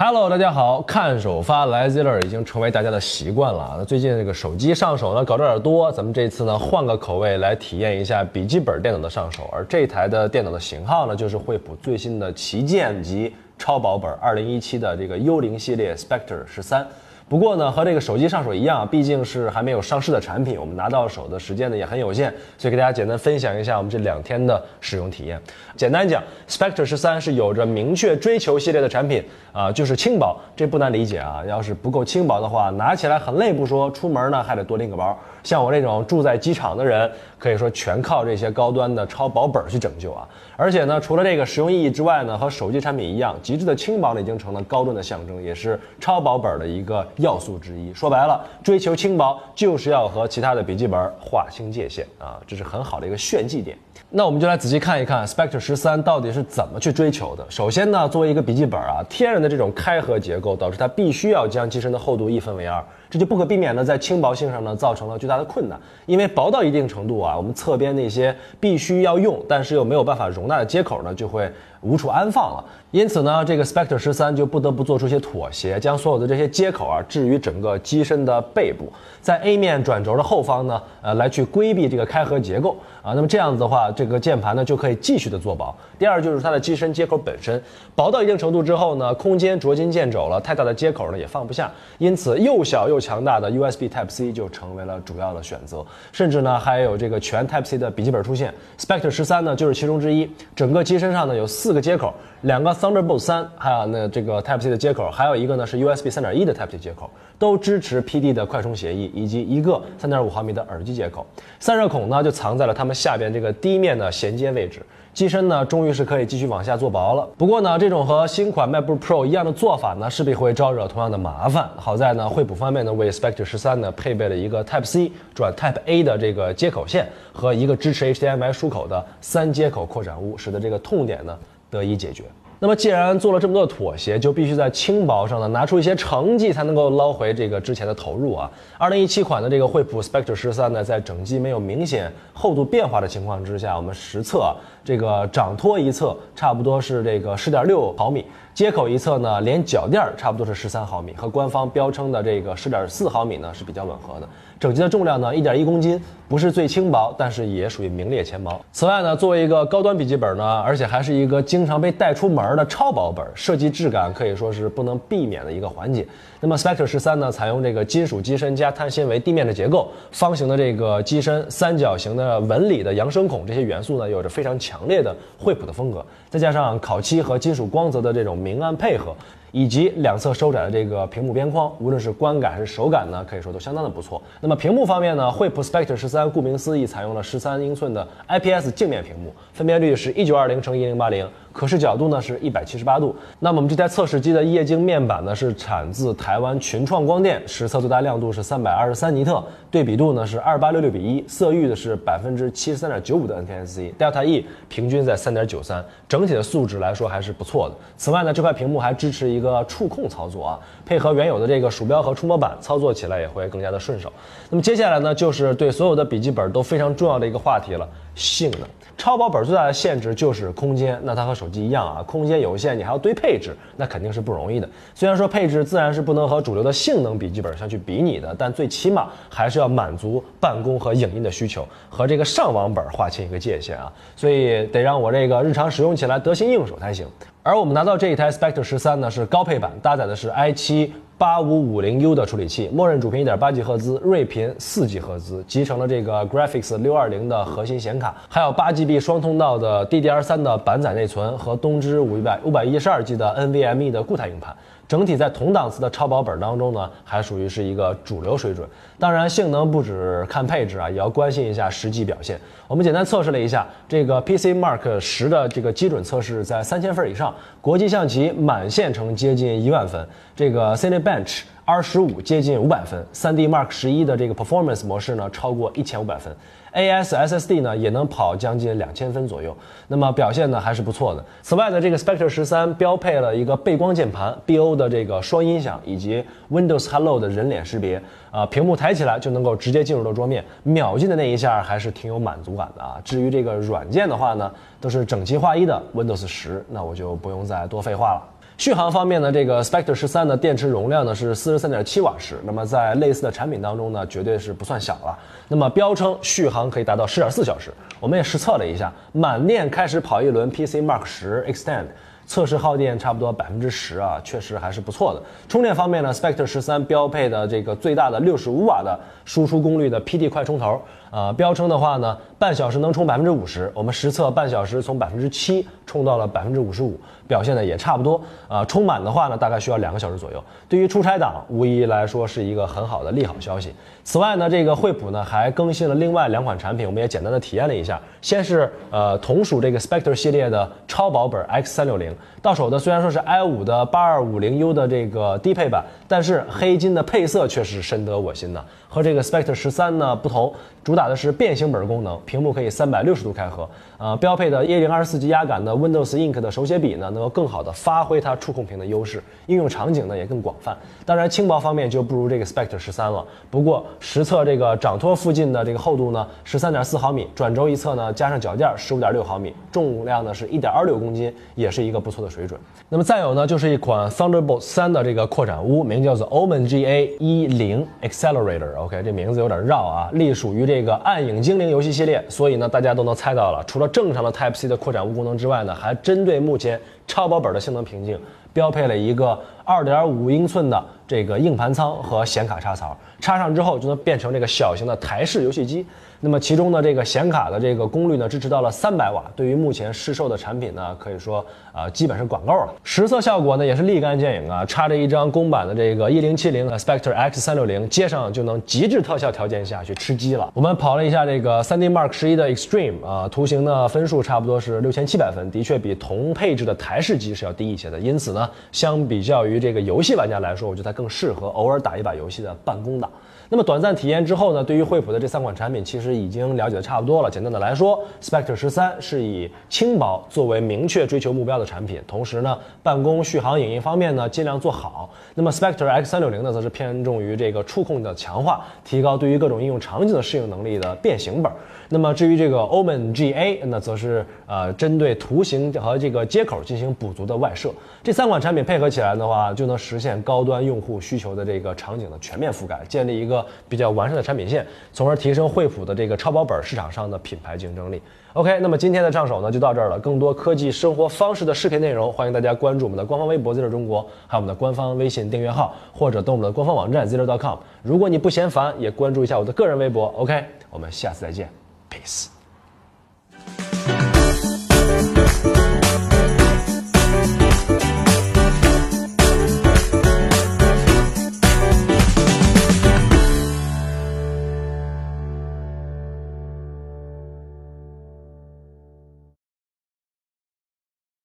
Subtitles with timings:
[0.00, 3.74] Hello，大家好，看首发来 Ziller 已经成为大家的习惯了啊。
[3.76, 9.50] 那最近这个手机上手呢搞得有点多，咱们这次呢换个口味来体验一下笔记本电脑的上手。
[9.50, 16.86] 而这台的电脑的型号呢，就是惠普最新的旗舰级超薄本二零一七的这个幽灵系列 Spectre 十三。
[17.28, 25.38] 不过呢，和这个手机上手一样，毕竟是还没有上市的产品，我们拿到手的时间呢也很有限，所以给大家简单分享一下我们这两天的使用体验。
[25.76, 31.42] 简单讲，Spectre 十三是有着明确追求系列的产品啊，就是轻薄，这不难理解啊。
[31.46, 35.18] 要是不够轻薄的话，拿起来很累不说，出门呢还得多拎个包。
[35.48, 40.28] 像我这种住在机场的人，可以说全靠这些高端的超薄本去拯救啊。
[40.58, 47.94] 而且呢，除了这个实用意义之外呢，和手机产品一样，极致的轻薄呢已经成了高端的象征，也是超薄本的一个要素之一。
[47.94, 53.74] 说白了，追求轻薄就是要和其他的笔记本划清界限啊，这是很好的一个炫技点。
[54.10, 57.46] 那我们就来仔细看一看 Spectre 十三到底是怎么去追求的。
[57.48, 62.84] 首先呢，作为一个笔记本啊，天然的这种开合结构导致它必须要将机身的厚度一分为二。
[63.10, 72.64] 这就不可避免的在轻薄性上呢造成了巨大的困难，因为薄到一定程度啊，我们侧边那些必须要用但是又没有办法容纳的接口呢就会无处安放了。
[72.90, 83.12] 因此呢，这个 Spectre 十三就不得不做出一些妥协，将所有的这些接口啊置于整个机身的背部，在 A 面转轴的后方呢，呃，来去规避这个开合结构啊。
[83.12, 85.74] 那么这样子的话，这个键盘呢就可以继续的做薄。
[85.98, 87.62] 第二就是它的机身接口本身
[87.94, 95.84] 薄到一定程度之后呢，空间捉襟见肘了，太大的接口呢也放不下，因此又小又强大的 USB Type C 就成为了主要的选择。
[96.12, 100.30] 甚至呢还有这个全 Type C 的笔记本出现，Spectre 十三呢就是其中之一。
[100.54, 111.26] 整个机身上呢有四个接口，两个 Thunderbolt 三，还有呢这个 Type C 的接口，还有一个呢是 USB 三点一的 Type C 接口，都支持 PD 的快充协议，以及一个三点五毫米的耳机接口。
[111.60, 114.82] 散热孔呢就藏在了它们下边这个低面的衔接位置。
[115.18, 117.28] 机身呢终于是可以继续往下做薄了。
[117.36, 121.68] 不过呢，这种和新款 MacBook Pro 一样的做法呢，势必会招惹同样的麻烦。
[121.74, 131.36] 好在呢，惠普方面呢为 Spectre 十三呢配备了一个 Type C 转 Type A 的这个接口线和一个支持 HDMI 出口的三接口扩展坞，使得这个痛点呢
[131.68, 132.22] 得以解决。
[132.60, 138.50] 那么既然做了这么多妥协，就必须在轻薄上呢拿出一些成绩，才能够捞回这个之前的投入啊。
[138.76, 144.52] 二零一七款的这个惠普 Spectre 十三呢，在整机没有明显厚度变化的情况之下，我们实测
[144.84, 148.24] 这个掌托一侧差不多是这个十点六毫米，
[148.58, 154.28] 接口一侧呢连脚垫差不多是十三毫米，和官方标称的这个十点四毫米呢是比较吻合的。
[154.58, 158.60] 整机的重量呢一点一公斤，不是最轻薄，但是也属于名列前茅。
[158.72, 166.04] 此外呢，作为一个高端笔记本呢，而且还是一个经常被带出门的超薄本，设计质感可以说是不能避免的一个环节。
[166.40, 179.14] 那么 Spectre 十三呢，采用这个金属机身加碳纤维地面的结构，方形的这个机身，三角形的纹理的扬声孔，这些元素呢，有着非常强烈的惠普的风格，再加上烤漆和金属光泽的这种明暗配合。
[179.52, 184.20] 以及两侧收窄的这个屏幕边框，无论是观感还是手感呢，可以说都相当的不错。
[184.40, 191.28] 那么屏幕方面呢，惠普 Spectre 十三顾名思义采用了十三英寸的 IPS 镜面屏幕，分辨率是一九二零乘一零八零。
[191.50, 193.16] 可视角度呢是一百七十八度。
[193.40, 207.74] 那么我们这台测试机的液晶面板呢是产自台湾群创光电，实测最大亮度是三百二十三尼特，对比度呢是二八六六比一，色域的是百分之七十三点九五的 NTSC，Delta E 平均在三点九三，整体的素质来说还是不错的。
[207.96, 214.12] 此外呢，这块屏幕还支持一一个触控操作啊，配合原有的这个鼠标和触摸板，操作起来也会更加的顺手。
[214.50, 217.88] 那么接下来呢，就是对所有的笔记本都非常重要的一个话题了。
[218.14, 218.62] 性能，
[218.96, 220.98] 超薄本最大的限制就是空间。
[221.04, 224.68] 那它和手机一样啊，空间有限，你还要堆配置，那肯定是不容易的。
[224.92, 233.92] 虽然说配置自然是不能和主流的性能笔记本相去比拟的，但最起码还是要满足办公和影音的需求，和这个上网本划清一个界限啊。
[234.16, 237.06] 所以得让我这个日常使用起来得心应手才行。
[237.48, 240.90] 而我们拿到这一台 Spectre 十三呢，是高配版，搭载的是 i7。
[241.16, 253.90] 八五五零 U 的处理器，默认主频一点八 G 赫兹，睿频四 G 赫兹，集成了这个 Graphics 六二零的核心显卡，还有八 GB 双通道的 DDR 三的板载内存和东芝五百五百一十二 G 的 NVMe
[253.90, 254.54] 的固态硬盘。
[254.88, 258.66] 整体在同档次的超薄本当中呢，还属于是一个主流水准。
[258.98, 262.40] 当然，性能不止看配置啊，也要关心一下实际表现。
[262.66, 276.34] 我们简单测试了一下这个 PC Mark 十的这个基准测试，在三千分以上，国际象棋满线程接近一万分，这个 Cinebench R 十五接近五百分，3D Mark 十一的这个 Performance 模式呢，超过一千五百分。
[276.72, 277.14] A.S.
[277.14, 279.54] SSD 呢也能跑将近两千分左右，
[279.86, 281.22] 那么表现呢还是不错的。
[281.42, 292.96] 此外呢，这个 Spectre 十三标配了一个背光键盘、B.O 的这个双音响以及 Windows Hello 的人脸识别，啊，屏幕抬起来就能够直接进入到桌面，秒进的那一下还是挺有满足感的啊。
[293.04, 294.50] 至于这个软件的话呢，
[294.80, 298.37] 都是整齐划一的 Windows 十，那我就不用再多废话了。
[298.58, 305.16] 续航方面呢，这个 Spectre 十三的电池容量呢是四十三点七瓦时，那么在类似的产品当中呢，绝对是不算小了。
[305.46, 311.84] 那么标称续航可以达到十点四小时，我们也实测了一下，满电开始跑一轮 PC Mark 十 Extend。
[312.28, 315.22] 测试耗电差不多百分之十啊，确实还是不错的。
[315.48, 320.80] 充电方面呢，Spectre 十三标配的这个最大的六十五瓦的输出功率的 PD 快充头，
[321.10, 323.72] 呃，标称的话呢，半小时能充百分之五十。
[323.74, 328.20] 我们实测半小时从百分之七充到了百分之五十五，表现的也差不多。
[328.46, 330.44] 呃，充满的话呢，大概需要两个小时左右。
[330.68, 333.72] 对于出差党，无疑来说是一个很好的利好消息。
[334.04, 337.98] 此外呢，这个惠普呢还更新了另外两款产品，我们也简单的体验了一下。
[338.20, 342.14] 先是呃同属这个 Spectre 系列的超薄本 X 三六零。
[342.40, 348.64] 到手的虽然说是 i 五的八二五零 U 的这个低配版，但是黑金的配色却是深得我心的。
[348.90, 350.50] 和这个 Spectre 十三呢不同，
[350.82, 353.68] 主打的是变形本功能，屏幕可以三百六十度开合。
[353.98, 360.74] 呃，标配的一零二十四级压感的 Windows Ink 的手写笔呢，能够更好的发挥它触控屏的优势，应用场景呢也更广泛。
[361.04, 363.22] 当然轻薄方面就不如这个 Spectre 十三了。
[363.50, 372.58] 不过实测这个掌托附近的这个厚度呢，十三点四毫米，转轴一侧呢加上脚垫十五点六毫米，重量呢是一点二六公斤，也是一个不错的水准。
[372.88, 378.74] 那么再有呢，就是一款 Thunderbolt 三的这个扩展坞，名叫做 Omen GA 一零 Accelerator。
[378.78, 388.18] OK，这名字有点绕啊，隶属于这个暗影精灵游戏系列，所以呢，大家都能猜到了，除了正常的 Type C 的扩展坞功能之外呢，还针对目前超薄本的性能瓶颈，
[388.54, 395.84] 标配了一个二点五英寸的这个硬盘仓和显卡插槽，插上之后就能变成这个小型的台式游戏机。
[396.20, 402.74] 那么其中的这个显卡的这个功率呢，支持到了三百瓦，对于目前市售的产品呢，可以说啊，基本是管够了。
[402.82, 410.50] 实测效果呢，也是立竿见影啊，插着一张公版的这个一零七零 Spectre X 三六零，接上就能极致特效条件下去吃鸡了。
[410.54, 417.96] 我们跑了一下这个 3D Mark 十一的 Extreme 啊，图形呢分数差不多是六千七百分，的确比同配置的台式机是要低一些的。
[417.96, 423.08] 因此呢，相比较于这个游戏玩家来说，我觉得它更适合偶尔打一把游戏的办公党。
[423.50, 427.30] 那么短暂体验之后呢，对于惠普的这三款产品，其实已经了解的差不多了。
[427.30, 435.08] 简单的来说，Spectre 十三是以轻薄作为明确追求目标的产品，同时呢，办公、续航、影音方面呢，尽量做好。
[435.34, 441.50] 那么 Spectre X 三六零呢，则是偏重于这个触控的强化，提高对于各种应用场景的适应能力的变形本。
[441.90, 447.72] 那么至于这个 Omen GA，那则是呃针对图形和这个接口进行补足的外设。
[448.02, 453.37] 这三款产品配合起来的话，就能实现高端用户需求的这个场景的全面覆盖，建立一个
[453.68, 458.00] 比较完善的产品线，从而提升惠普的这个超薄本市场上的品牌竞争力。
[458.34, 459.98] OK，那么今天的上手呢就到这儿了。
[459.98, 467.58] 更多科技生活方式的视频内容，欢迎大家关注我们的官方微博 Zero 中国，还有我们的官方微信订阅号，或者登我们的官方网站 Zero.com。
[467.82, 470.06] 如果你不嫌烦，也关注一下我的个人微博。
[470.16, 471.48] OK，我们下次再见。
[471.90, 472.37] Peace.